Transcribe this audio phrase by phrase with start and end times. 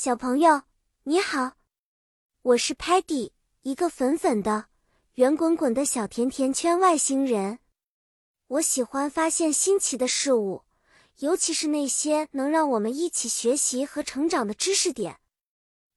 [0.00, 0.62] 小朋友，
[1.02, 1.54] 你好，
[2.42, 4.66] 我是 Patty，一个粉粉的、
[5.14, 7.58] 圆滚滚的小甜甜圈外星人。
[8.46, 10.62] 我喜欢发现新奇的事物，
[11.16, 15.18] 尤其是那些能让我们一起学习和成长的知识点。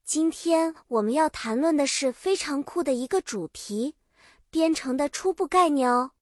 [0.03, 3.93] 今天我们要谈论的是非常酷的一个主题——
[4.49, 6.13] 编程的初步概念哦。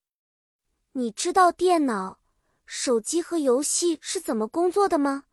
[0.92, 2.20] 你知道电脑、
[2.66, 5.28] 手机和游戏是怎么工作的吗？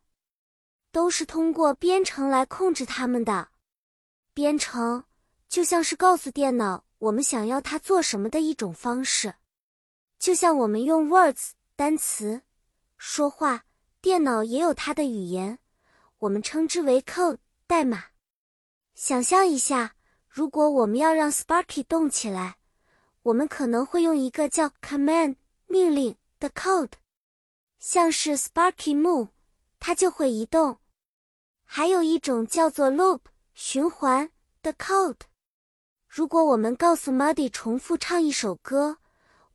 [0.96, 3.48] 都是通过编程来控制它们的。
[4.32, 5.04] 编程
[5.46, 9.34] 就像是告诉电脑我们想要它做什么的一种方式，
[10.18, 12.40] 就像我们用 words 单词
[12.96, 13.66] 说话，
[14.00, 15.58] 电脑也有它的语言，
[16.16, 18.04] 我们称之为 code 代码。
[18.94, 22.56] 想象一下，如果我们要让 Sparky 动起来，
[23.20, 26.92] 我们可能会用一个叫 command 命令的 code，
[27.78, 29.28] 像是 Sparky move，
[29.78, 30.78] 它就会移动。
[31.66, 33.20] 还有一种叫做 loop
[33.52, 34.30] 循环
[34.62, 35.20] 的 code。
[36.08, 38.96] 如果我们告诉 Muddy 重复唱一首歌，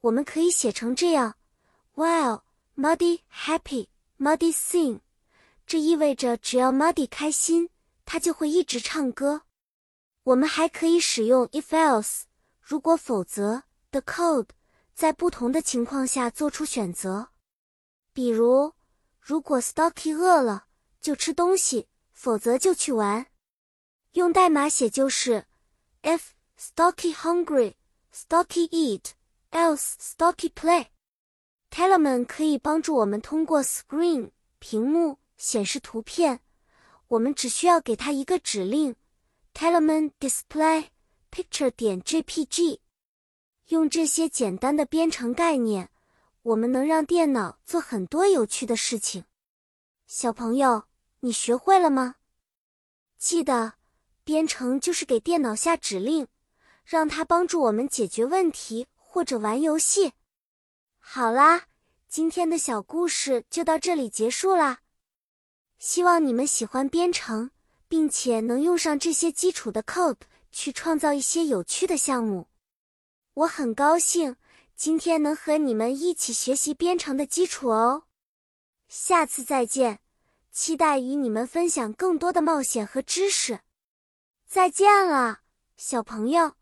[0.02, 1.36] 我们可以写成这样
[1.95, 2.41] ：While
[2.75, 3.88] Muddy happy,
[4.19, 4.99] Muddy sing。
[5.66, 7.69] 这意味着只要 Muddy 开心，
[8.05, 9.43] 他就会一直唱歌。
[10.23, 12.23] 我们还可以使用 if else
[12.59, 14.49] 如果否则的 code，
[14.93, 17.30] 在不同的情况下做出选择。
[18.14, 18.73] 比如，
[19.19, 20.66] 如果 Stocky 饿了，
[20.99, 21.88] 就吃东西。
[22.22, 23.25] 否则就去玩。
[24.11, 25.47] 用代码写就是
[26.03, 26.19] if
[26.55, 27.73] Stocky hungry,
[28.14, 29.14] Stocky eat,
[29.50, 30.89] else Stocky play。
[31.72, 36.42] Telemann 可以帮助我们通过 screen 屏幕显示图片。
[37.08, 38.95] 我们只需要给它一个指令
[39.55, 40.89] ：Telemann display
[41.31, 42.81] picture 点 jpg。
[43.69, 45.89] 用这些简单的编程概念，
[46.44, 49.25] 我们能让电脑做很多有趣的事情。
[50.05, 50.91] 小朋友。
[51.23, 52.16] 你学会了吗？
[53.19, 53.73] 记得，
[54.23, 56.27] 编程就是给电脑下指令，
[56.83, 60.14] 让它帮助我们解决问题或者玩游戏。
[60.98, 61.67] 好啦，
[62.08, 64.80] 今天的小故事就到这里结束啦。
[65.77, 67.52] 希望你们喜欢编程，
[67.88, 70.21] 并且能用上这些基础的 code
[70.52, 72.48] 去创造一些有趣的项目。
[73.36, 74.38] 我很高兴
[74.76, 78.05] 今天能和你们一起学习编程的基础哦。
[78.88, 79.99] 下次再见。
[80.52, 83.62] 期待与你们分享更多的冒险和知识。
[84.45, 85.39] 再见了，
[85.78, 86.56] 小朋友。